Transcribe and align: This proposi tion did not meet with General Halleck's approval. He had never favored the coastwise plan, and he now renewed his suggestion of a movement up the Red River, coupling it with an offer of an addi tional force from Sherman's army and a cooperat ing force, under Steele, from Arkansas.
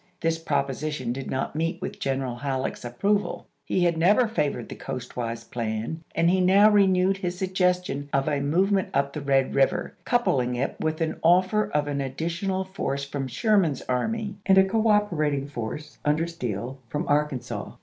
This 0.21 0.43
proposi 0.43 0.91
tion 0.93 1.13
did 1.13 1.29
not 1.29 1.55
meet 1.55 1.79
with 1.79 1.99
General 1.99 2.37
Halleck's 2.37 2.83
approval. 2.83 3.45
He 3.63 3.83
had 3.83 3.99
never 3.99 4.27
favored 4.27 4.67
the 4.67 4.75
coastwise 4.75 5.43
plan, 5.43 6.01
and 6.15 6.27
he 6.27 6.41
now 6.41 6.71
renewed 6.71 7.17
his 7.17 7.37
suggestion 7.37 8.09
of 8.11 8.27
a 8.27 8.39
movement 8.41 8.89
up 8.95 9.13
the 9.13 9.21
Red 9.21 9.53
River, 9.53 9.93
coupling 10.03 10.55
it 10.55 10.75
with 10.79 11.01
an 11.01 11.19
offer 11.21 11.67
of 11.69 11.85
an 11.87 11.99
addi 11.99 12.15
tional 12.25 12.65
force 12.67 13.05
from 13.05 13.27
Sherman's 13.27 13.83
army 13.83 14.37
and 14.47 14.57
a 14.57 14.63
cooperat 14.63 15.33
ing 15.35 15.47
force, 15.47 15.99
under 16.03 16.25
Steele, 16.25 16.79
from 16.89 17.07
Arkansas. 17.07 17.73